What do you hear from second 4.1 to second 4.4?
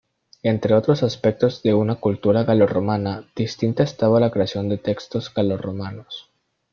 la